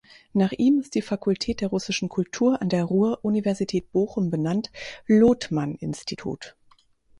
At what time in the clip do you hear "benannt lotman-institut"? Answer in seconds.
4.31-6.55